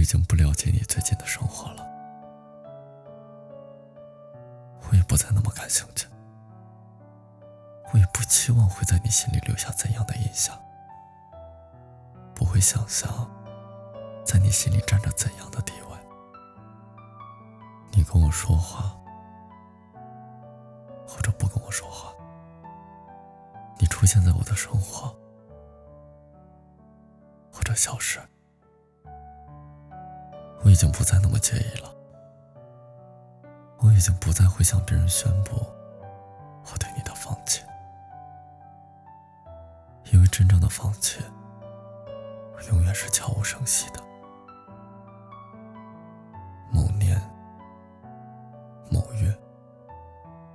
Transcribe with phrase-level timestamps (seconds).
[0.00, 1.86] 已经不了解你最近的生活了，
[4.88, 6.08] 我也不再那么感兴趣，
[7.92, 10.58] 我也不期望会在你心里留下怎样的印象，
[12.34, 13.30] 不会想象
[14.24, 15.98] 在你心里占着怎样的地位。
[17.92, 18.96] 你跟我说话，
[21.06, 22.12] 或者不跟我说话，
[23.78, 25.14] 你出现在我的生活，
[27.52, 28.18] 或者消失。
[30.62, 31.90] 我已经不再那么介意了，
[33.78, 37.62] 我已经不再会向别人宣布我对你的放弃，
[40.12, 41.20] 因为真正的放弃，
[42.70, 44.00] 永远是悄无声息的。
[46.70, 47.20] 某年、
[48.90, 49.34] 某月、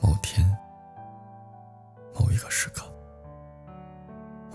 [0.00, 0.56] 某天、
[2.14, 2.86] 某一个时刻，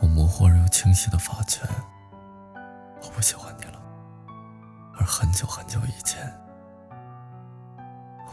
[0.01, 1.59] 我模糊而又清晰的发觉，
[3.01, 3.79] 我不喜欢你了。
[4.95, 6.31] 而很久很久以前，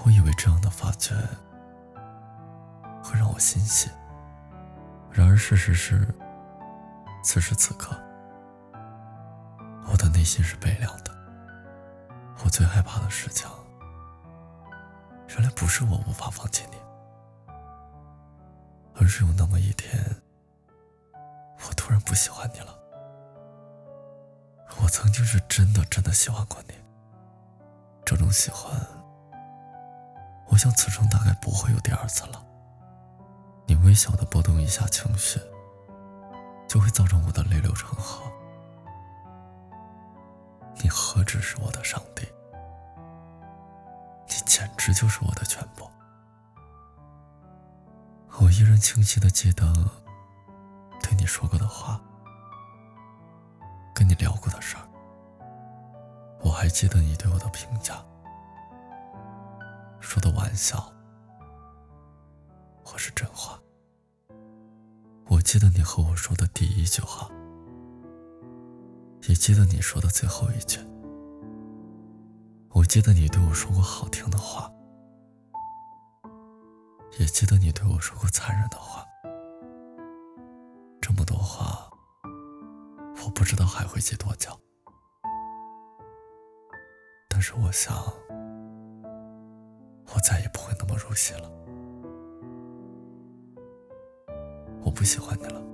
[0.05, 1.15] 我以为这样的发觉
[3.03, 3.91] 会让我欣喜。
[5.11, 6.07] 然而事实是，
[7.25, 7.97] 此时此刻，
[9.91, 11.11] 我的内心是悲凉的。
[12.45, 13.49] 我最害怕的事情，
[15.29, 16.77] 原来不是我无法放弃你，
[18.95, 19.99] 而是有那么一天，
[21.15, 22.80] 我突然不喜欢你了。
[24.91, 26.75] 曾经是真的真的喜欢过你，
[28.05, 28.77] 这种喜欢，
[30.49, 32.45] 我想此生大概不会有第二次了。
[33.67, 35.41] 你微小的波动一下情绪，
[36.69, 38.21] 就会造成我的泪流成河。
[40.83, 42.27] 你何止是我的上帝，
[44.27, 45.89] 你简直就是我的全部。
[48.41, 49.73] 我依然清晰的记得
[51.01, 52.01] 对你说过的话。
[54.11, 54.83] 你聊过的事儿，
[56.41, 58.05] 我还记得你对我的评价，
[60.01, 60.93] 说的玩笑
[62.83, 63.57] 或是真话。
[65.29, 67.31] 我记得你和我说的第一句话，
[69.29, 70.81] 也记得你说的最后一句。
[72.71, 74.69] 我记得你对我说过好听的话，
[77.21, 79.07] 也记得你对我说过残忍的话。
[81.01, 81.89] 这么多话。
[83.25, 84.51] 我不知道还会记多久，
[87.29, 87.95] 但是我想，
[90.07, 91.51] 我再也不会那么入戏了。
[94.83, 95.70] 我不喜欢你了。